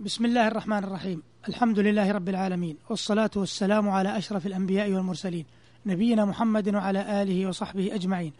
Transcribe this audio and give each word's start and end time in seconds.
بسم 0.00 0.24
الله 0.24 0.48
الرحمن 0.48 0.84
الرحيم. 0.84 1.22
الحمد 1.48 1.78
لله 1.78 2.12
رب 2.12 2.28
العالمين 2.28 2.76
والصلاة 2.90 3.30
والسلام 3.36 3.88
على 3.88 4.18
أشرف 4.18 4.46
الأنبياء 4.46 4.92
والمرسلين 4.92 5.44
نبينا 5.86 6.24
محمد 6.24 6.74
وعلى 6.74 7.22
آله 7.22 7.46
وصحبه 7.46 7.94
أجمعين. 7.94 8.32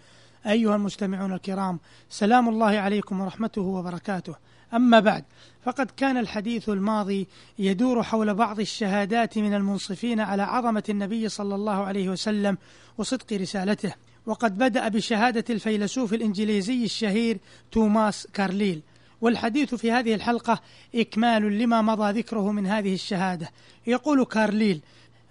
أيها 0.47 0.77
المستمعون 0.77 1.33
الكرام 1.33 1.81
سلام 2.11 2.49
الله 2.49 2.79
عليكم 2.79 3.21
ورحمته 3.21 3.63
وبركاته. 3.63 4.35
أما 4.75 5.01
بعد 5.01 5.25
فقد 5.65 5.91
كان 5.97 6.17
الحديث 6.17 6.69
الماضي 6.69 7.27
يدور 7.59 8.03
حول 8.03 8.35
بعض 8.35 8.61
الشهادات 8.61 9.39
من 9.39 9.55
المنصفين 9.55 10.21
على 10.21 10.43
عظمة 10.43 10.85
النبي 10.89 11.29
صلى 11.29 11.55
الله 11.55 11.85
عليه 11.85 12.09
وسلم 12.09 12.59
وصدق 12.99 13.33
رسالته. 13.33 13.95
وقد 14.27 14.59
بدأ 14.59 14.89
بشهادة 14.89 15.45
الفيلسوف 15.51 16.15
الإنجليزي 16.15 16.85
الشهير 16.85 17.39
توماس 17.73 18.27
كارليل. 18.33 18.83
والحديث 19.21 19.75
في 19.75 19.93
هذه 19.93 20.15
الحلقة 20.15 20.61
إكمال 20.95 21.59
لما 21.59 21.83
مضى 21.83 22.21
ذكره 22.21 22.53
من 22.53 22.67
هذه 22.67 22.95
الشهادة. 22.95 23.51
يقول 23.87 24.25
كارليل 24.25 24.81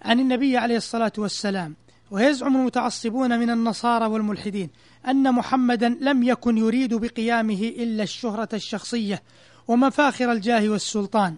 عن 0.02 0.20
النبي 0.20 0.56
عليه 0.56 0.76
الصلاة 0.76 1.12
والسلام 1.18 1.76
ويزعم 2.10 2.56
المتعصبون 2.56 3.38
من 3.38 3.50
النصارى 3.50 4.06
والملحدين 4.06 4.70
أن 5.08 5.32
محمدا 5.32 5.96
لم 6.00 6.22
يكن 6.22 6.58
يريد 6.58 6.94
بقيامه 6.94 7.72
إلا 7.78 8.02
الشهرة 8.02 8.48
الشخصية 8.52 9.22
ومفاخر 9.68 10.32
الجاه 10.32 10.68
والسلطان. 10.68 11.36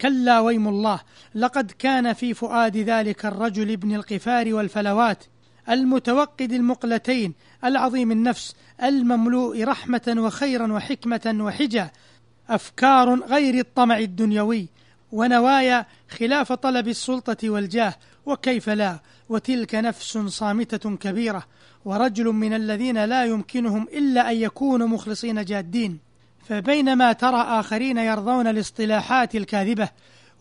كلا 0.00 0.40
ويم 0.40 0.68
الله 0.68 1.00
لقد 1.34 1.70
كان 1.70 2.12
في 2.12 2.34
فؤاد 2.34 2.76
ذلك 2.76 3.26
الرجل 3.26 3.70
ابن 3.70 3.94
القفار 3.94 4.54
والفلوات 4.54 5.24
المتوقد 5.70 6.52
المقلتين 6.52 7.34
العظيم 7.64 8.12
النفس 8.12 8.54
المملوء 8.82 9.64
رحمة 9.64 10.14
وخيرا 10.18 10.72
وحكمة 10.72 11.36
وحجة 11.40 11.92
أفكار 12.48 13.20
غير 13.20 13.58
الطمع 13.58 13.98
الدنيوي 13.98 14.68
ونوايا 15.12 15.86
خلاف 16.08 16.52
طلب 16.52 16.88
السلطة 16.88 17.50
والجاه 17.50 17.94
وكيف 18.26 18.68
لا؟ 18.68 18.98
وتلك 19.28 19.74
نفس 19.74 20.18
صامتة 20.18 20.96
كبيرة 20.96 21.46
ورجل 21.84 22.24
من 22.24 22.52
الذين 22.52 23.04
لا 23.04 23.24
يمكنهم 23.24 23.88
إلا 23.92 24.30
أن 24.30 24.36
يكونوا 24.36 24.88
مخلصين 24.88 25.44
جادين 25.44 25.98
فبينما 26.48 27.12
ترى 27.12 27.40
آخرين 27.40 27.98
يرضون 27.98 28.46
الاصطلاحات 28.46 29.34
الكاذبة 29.34 29.88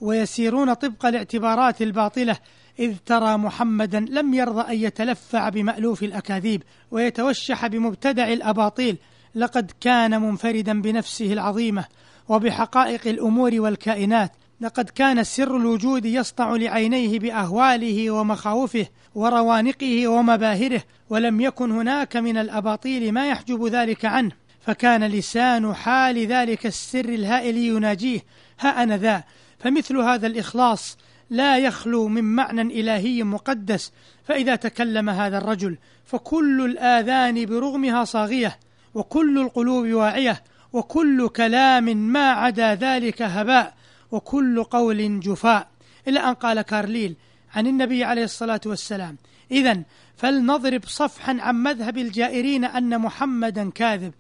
ويسيرون 0.02 0.74
طبق 0.74 1.06
الاعتبارات 1.06 1.82
الباطلة 1.82 2.38
إذ 2.80 2.96
ترى 3.06 3.38
محمدا 3.38 4.00
لم 4.00 4.34
يرضى 4.34 4.74
أن 4.74 4.80
يتلفع 4.80 5.50
بمألوف 5.50 6.04
الأكاذيب 6.04 6.64
ويتوشح 6.92 7.68
بمبتدع 7.68 8.28
الأباطيل 8.28 8.98
لقد 9.36 9.72
كان 9.82 10.22
منفردا 10.22 10.82
بنفسه 10.82 11.34
العظيمة 11.34 11.86
وبحقائق 12.30 13.08
الأمور 13.08 13.62
والكائنات 13.62 14.32
لقد 14.62 14.90
كان 14.90 15.24
سر 15.24 15.58
الوجود 15.58 16.06
يسطع 16.06 16.56
لعينيه 16.56 17.20
بأهواله 17.20 18.12
ومخاوفه 18.12 18.88
وروانقه 19.16 20.08
ومباهره 20.08 20.84
ولم 21.10 21.42
يكن 21.42 21.72
هناك 21.72 22.18
من 22.18 22.38
الأباطيل 22.38 23.12
ما 23.12 23.28
يحجب 23.28 23.68
ذلك 23.68 24.06
عنه. 24.06 24.32
فكان 24.66 25.04
لسان 25.04 25.74
حال 25.74 26.28
ذلك 26.28 26.66
السر 26.66 27.10
الهائل 27.10 27.58
يناجيه 27.58 28.20
ها 28.60 28.84
أنا 28.84 28.98
ذا 28.98 29.24
فمثل 29.60 29.98
هذا 29.98 30.28
الإخلاص 30.28 30.98
لا 31.30 31.58
يخلو 31.58 32.08
من 32.08 32.24
معنى 32.24 32.62
إلهي 32.62 33.24
مقدس. 33.24 33.92
فإذا 34.24 34.56
تكلم 34.56 35.10
هذا 35.10 35.38
الرجل 35.38 35.78
فكل 36.06 36.66
الآذان 36.66 37.46
برغمها 37.46 38.04
صاغية 38.04 38.60
وكل 38.94 39.40
القلوب 39.40 39.88
واعية 39.88 40.44
وكل 40.74 41.30
كلام 41.30 41.84
ما 41.98 42.32
عدا 42.32 42.76
ذلك 42.76 43.22
هباء 43.22 43.74
وكل 44.12 44.64
قول 44.64 45.20
جفاء. 45.20 45.68
إلى 46.08 46.20
أن 46.20 46.34
قال 46.34 46.62
كارليل 46.62 47.16
عن 47.56 47.68
النبي 47.68 48.04
عليه 48.04 48.24
الصلاة 48.24 48.62
والسلام 48.66 49.18
إذا 49.52 49.84
فلنضرب 50.18 50.82
صفحا 50.86 51.38
عن 51.40 51.56
مذهب 51.56 51.98
الجائرين 51.98 52.66
أن 52.66 53.00
محمدا 53.00 53.72
كاذب 53.72 54.14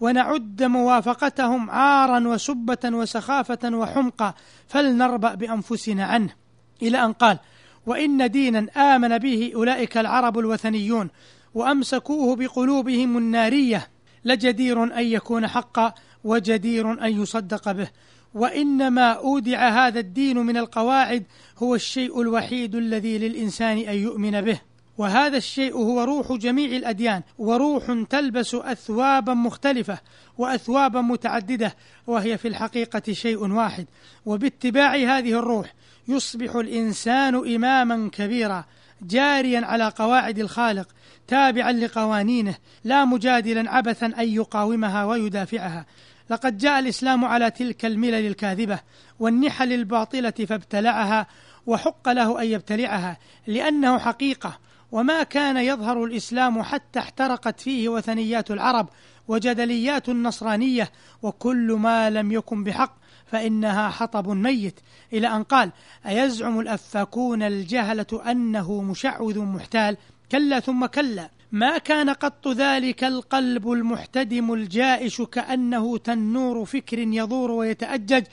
ونعد 0.00 0.62
موافقتهم 0.62 1.70
عارا 1.70 2.28
وسبة 2.28 2.78
وسخافة 2.84 3.76
وحمقى 3.76 4.34
فلنربأ 4.68 5.34
بأنفسنا 5.34 6.04
عنه. 6.04 6.34
إلى 6.82 7.04
أن 7.04 7.12
قال 7.12 7.38
وإن 7.86 8.30
دينا 8.30 8.66
آمن 8.76 9.18
به 9.18 9.52
أولئك 9.54 9.96
العرب 9.96 10.38
الوثنيون 10.38 11.08
وأمسكوه 11.54 12.36
بقلوبهم 12.36 13.18
النارية 13.18 13.88
لجدير 14.24 14.84
أن 14.84 15.04
يكون 15.04 15.46
حقا 15.46 15.94
وجدير 16.24 17.04
أن 17.04 17.22
يصدق 17.22 17.72
به. 17.72 17.88
وإنما 18.34 19.12
أودع 19.12 19.68
هذا 19.68 20.00
الدين 20.00 20.38
من 20.38 20.56
القواعد 20.56 21.24
هو 21.58 21.74
الشيء 21.74 22.22
الوحيد 22.22 22.74
الذي 22.74 23.18
للإنسان 23.18 23.78
أن 23.78 23.96
يؤمن 23.96 24.40
به. 24.40 24.60
وهذا 24.98 25.36
الشيء 25.36 25.74
هو 25.76 26.04
روح 26.04 26.32
جميع 26.32 26.76
الأديان 26.76 27.22
وروح 27.38 28.04
تلبس 28.10 28.54
أثوابا 28.54 29.34
مختلفة 29.34 29.98
وأثوابا 30.38 31.00
متعددة 31.00 31.74
وهي 32.06 32.38
في 32.38 32.48
الحقيقة 32.48 33.12
شيء 33.12 33.52
واحد. 33.52 33.86
وباتباع 34.26 34.94
هذه 34.94 35.38
الروح 35.38 35.74
يصبح 36.08 36.54
الإنسان 36.54 37.54
إماما 37.54 38.10
كبيرا 38.12 38.64
جاريا 39.02 39.60
على 39.60 39.92
قواعد 39.96 40.38
الخالق 40.38 40.88
تابعا 41.26 41.72
لقوانينه 41.72 42.54
لا 42.84 43.04
مجادلا 43.04 43.70
عبثا 43.70 44.06
أن 44.06 44.28
يقاومها 44.28 45.04
ويدافعها. 45.04 45.86
لقد 46.30 46.58
جاء 46.58 46.78
الإسلام 46.78 47.24
على 47.24 47.50
تلك 47.50 47.84
الملل 47.84 48.26
الكاذبة 48.26 48.78
والنحل 49.18 49.72
الباطلة 49.72 50.30
فابتلعها 50.30 51.26
وحق 51.66 52.08
له 52.08 52.42
أن 52.42 52.46
يبتلعها 52.46 53.18
لأنه 53.46 53.98
حقيقة 53.98 54.58
وما 54.92 55.22
كان 55.22 55.56
يظهر 55.56 56.04
الإسلام 56.04 56.62
حتى 56.62 56.98
احترقت 56.98 57.60
فيه 57.60 57.88
وثنيات 57.88 58.50
العرب 58.50 58.88
وجدليات 59.28 60.08
النصرانية 60.08 60.90
وكل 61.22 61.72
ما 61.72 62.10
لم 62.10 62.32
يكن 62.32 62.64
بحق 62.64 62.96
فإنها 63.26 63.88
حطب 63.88 64.28
ميت. 64.28 64.80
إلى 65.12 65.28
أن 65.28 65.42
قال 65.42 65.70
أيزعم 66.06 66.60
الأفاكون 66.60 67.42
الجهلة 67.42 68.30
أنه 68.30 68.82
مشعوذ 68.82 69.38
محتال؟ 69.38 69.96
كلا 70.32 70.60
ثم 70.60 70.86
كلا. 70.86 71.30
ما 71.52 71.78
كان 71.78 72.10
قط 72.10 72.48
ذلك 72.48 73.04
القلب 73.04 73.72
المحتدم 73.72 74.52
الجائش 74.52 75.22
كأنه 75.22 75.98
تنور 75.98 76.64
فكر 76.64 76.98
يضور 76.98 77.50
ويتأجج 77.50 78.24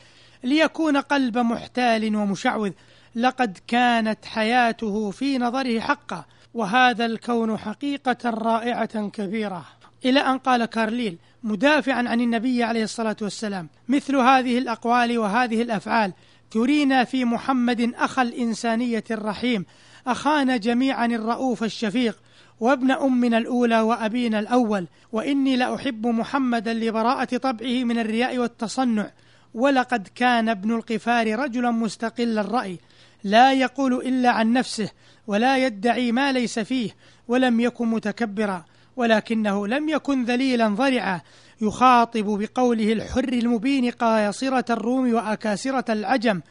ليكون 0.44 0.98
قلب 0.98 1.38
محتال 1.38 2.16
ومشعوذ؟ 2.16 2.72
لقد 3.16 3.58
كانت 3.68 4.26
حياته 4.26 5.12
في 5.12 5.38
نظره 5.38 5.80
حقا. 5.80 6.26
وهذا 6.56 7.06
الكون 7.06 7.58
حقيقة 7.58 8.30
رائعة 8.30 9.08
كبيرة. 9.08 9.66
إلى 10.06 10.20
أن 10.20 10.38
قال 10.38 10.66
كارليل 10.66 11.18
مدافعا 11.44 12.10
عن 12.10 12.22
النبي 12.22 12.64
عليه 12.64 12.84
الصلاة 12.84 13.16
والسلام 13.22 13.70
مثل 13.88 14.16
هذه 14.16 14.58
الأقوال 14.58 15.18
وهذه 15.18 15.62
الأفعال 15.62 16.14
ترينا 16.52 17.04
في 17.04 17.26
محمد 17.26 17.94
أخا 17.96 18.22
الإنسانية 18.22 19.04
الرحيم 19.12 19.66
أخانا 20.08 20.58
جميعا 20.58 21.06
الرؤوف 21.06 21.64
الشفيق 21.64 22.18
وابن 22.60 22.92
أمنا 22.92 23.38
الأولى 23.38 23.82
وأبينا 23.82 24.40
الأول 24.40 24.88
وإني 25.12 25.56
لأحب 25.56 26.08
محمدا 26.08 26.74
لبراءة 26.74 27.38
طبعه 27.38 27.84
من 27.84 28.00
الرياء 28.00 28.38
والتصنع 28.38 29.12
ولقد 29.54 30.08
كان 30.16 30.50
ابن 30.50 30.76
القفار 30.76 31.40
رجلا 31.40 31.72
مستقل 31.72 32.40
الرأي 32.40 32.80
لا 33.26 33.54
يقول 33.54 33.94
إلا 33.94 34.30
عن 34.30 34.54
نفسه 34.54 34.90
ولا 35.28 35.58
يدعي 35.58 36.12
ما 36.12 36.32
ليس 36.32 36.60
فيه 36.60 36.90
ولم 37.28 37.60
يكن 37.60 37.88
متكبرا 37.88 38.66
ولكنه 38.96 39.68
لم 39.68 39.90
يكن 39.90 40.26
ذليلا 40.26 40.68
ضرعا. 40.68 41.22
يخاطب 41.62 42.26
بقوله 42.26 42.94
الحر 42.94 43.34
المبين 43.34 43.92
قاصرة 43.92 44.66
الروم 44.70 45.14
وأكاسرة 45.14 45.86
العجم. 45.90 46.42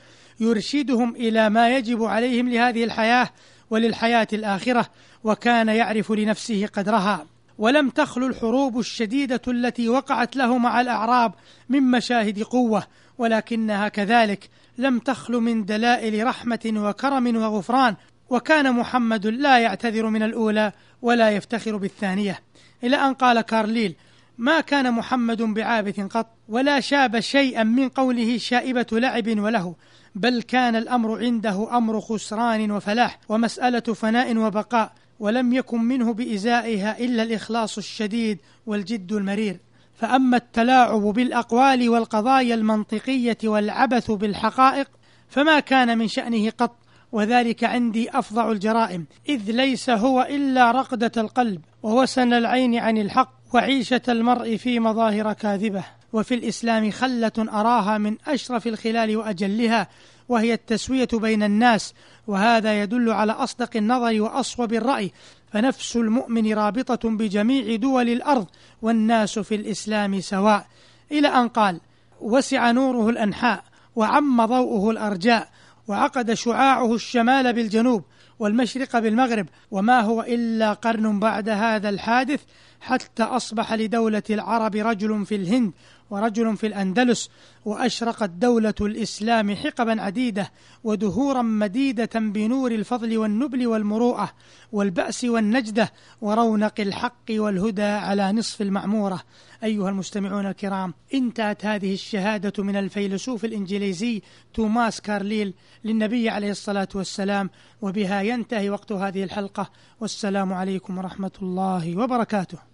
يرشدهم 0.41 1.17
إلى 1.17 1.51
ما 1.51 1.77
يجب 1.77 2.03
عليهم 2.03 2.49
لهذه 2.49 2.85
الحياة 2.85 3.31
وللحياة 3.71 4.29
الآخرة 4.33 4.87
وكان 5.25 5.69
يعرف 5.69 6.13
لنفسه 6.13 6.67
قدرها. 6.67 7.27
ولم 7.59 7.91
تخلو 7.91 8.27
الحروب 8.27 8.79
الشديدة 8.79 9.41
التي 9.49 9.89
وقعت 9.89 10.37
له 10.37 10.59
مع 10.59 10.81
الأعراب 10.81 11.33
من 11.69 11.83
مشاهد 11.83 12.43
قوة 12.43 12.87
ولكنها 13.19 13.89
كذلك 13.89 14.51
لم 14.79 14.99
تخل 14.99 15.35
من 15.35 15.65
دلائل 15.65 16.27
رحمة 16.27 16.73
وكرم 16.77 17.37
وغفران 17.37 17.97
وكان 18.31 18.73
محمد 18.73 19.27
لا 19.27 19.59
يعتذر 19.59 20.07
من 20.09 20.23
الأولى 20.23 20.73
ولا 21.03 21.31
يفتخر 21.31 21.77
بالثانية. 21.77 22.41
إلى 22.85 22.97
أن 22.97 23.15
قال 23.15 23.41
كارليل 23.41 23.95
ما 24.39 24.61
كان 24.61 24.93
محمد 24.93 25.43
بعابث 25.43 26.01
قط 26.01 26.27
ولا 26.49 26.81
شاب 26.81 27.21
شيئا 27.21 27.63
من 27.63 27.89
قوله 27.89 28.39
شائبة 28.39 28.87
لعب 28.93 29.39
وله 29.39 29.75
بل 30.15 30.43
كان 30.43 30.77
الأمر 30.77 31.19
عنده 31.19 31.77
أمر 31.77 32.01
خسران 32.01 32.71
وفلاح 32.71 33.19
ومسألة 33.29 33.81
فناء 33.81 34.37
وبقاء 34.37 34.93
ولم 35.21 35.53
يكن 35.53 35.81
منه 35.81 36.13
بإزائها 36.13 36.99
إلا 36.99 37.23
الإخلاص 37.23 37.79
الشديد 37.79 38.39
والجد 38.67 39.13
المرير. 39.13 39.61
فأما 39.95 40.37
التلاعب 40.37 41.03
بالأقوال 41.03 41.89
والقضايا 41.89 42.55
المنطقية 42.55 43.39
والعبث 43.45 44.11
بالحقائق 44.11 44.89
فما 45.29 45.61
كان 45.61 45.99
من 45.99 46.09
شأنه 46.09 46.51
قط 46.51 46.77
وذلك 47.13 47.65
عندي 47.65 48.11
أفظع 48.11 48.53
الجرائم. 48.53 49.07
إذ 49.29 49.51
ليس 49.51 49.91
هو 49.91 50.23
إلا 50.31 50.71
رقدة 50.71 51.13
القلب 51.17 51.61
ووسن 51.83 52.33
العين 52.33 52.79
عن 52.79 52.99
الحق 52.99 53.33
وعيشة 53.55 54.03
المرء 54.09 54.57
في 54.57 54.81
مظاهر 54.81 55.33
كاذبة. 55.33 55.85
وفي 56.15 56.35
الإسلام 56.35 56.91
خلة 56.91 57.33
أراها 57.39 57.99
من 57.99 58.17
أشرف 58.27 58.67
الخلال 58.67 59.17
وأجلها 59.17 59.89
وهي 60.29 60.55
التسوية 60.55 61.09
بين 61.13 61.43
الناس 61.43 61.95
وهذا 62.27 62.83
يدل 62.83 63.11
على 63.11 63.33
أصدق 63.33 63.77
النظر 63.77 64.23
وأصوب 64.23 64.73
الرأي. 64.73 65.13
فنفس 65.53 65.97
المؤمن 65.97 66.55
رابطة 66.55 67.09
بجميع 67.11 67.77
دول 67.77 68.09
الأرض 68.09 68.47
والناس 68.83 69.39
في 69.39 69.55
الإسلام 69.55 70.21
سواء. 70.21 70.67
إلى 71.13 71.29
أن 71.29 71.49
قال 71.49 71.81
وسع 72.21 72.71
نوره 72.71 73.11
الأنحاء 73.11 73.65
وعم 73.97 74.47
ضوءه 74.47 74.91
الأرجاء 74.91 75.49
وعقد 75.89 76.35
شعاعه 76.35 76.95
الشمال 76.95 77.53
بالجنوب 77.53 78.05
والمشرق 78.39 78.99
بالمغرب. 78.99 79.47
وما 79.71 80.01
هو 80.01 80.23
إلا 80.23 80.73
قرن 80.73 81.21
بعد 81.21 81.49
هذا 81.49 81.89
الحادث 81.89 82.41
حتى 82.85 83.23
أصبح 83.23 83.73
لدولة 83.73 84.23
العرب 84.31 84.77
رجل 84.77 85.27
في 85.27 85.35
الهند 85.35 85.73
ورجل 86.11 86.57
في 86.57 86.67
الأندلس 86.67 87.31
وأشرقت 87.65 88.31
دولة 88.31 88.75
الإسلام 88.81 89.57
حقبا 89.57 90.03
عديدة 90.03 90.51
ودهورا 90.85 91.43
مديدة 91.43 92.11
بنور 92.15 92.73
الفضل 92.73 93.19
والنبل 93.19 93.67
والمروءة 93.67 94.33
والبأس 94.73 95.25
والنجدة 95.25 95.93
ورونق 96.21 96.81
الحق 96.81 97.25
والهدى 97.31 97.83
على 97.83 98.33
نصف 98.33 98.63
المعمورة. 98.63 99.23
أيها 99.65 99.89
المستمعون 99.89 100.47
الكرام 100.47 100.95
انتهت 101.15 101.67
هذه 101.67 101.95
الشهادة 101.95 102.63
من 102.63 102.77
الفيلسوف 102.77 103.45
الإنجليزي 103.45 104.23
توماس 104.55 105.01
كارليل 105.01 105.55
للنبي 105.85 106.29
عليه 106.29 106.51
الصلاة 106.51 106.89
والسلام 106.95 107.51
وبها 107.83 108.23
ينتهي 108.23 108.71
وقت 108.71 108.93
هذه 108.93 109.25
الحلقة. 109.25 109.71
والسلام 110.01 110.53
عليكم 110.53 110.99
ورحمة 110.99 111.33
الله 111.43 111.99
وبركاته. 111.99 112.74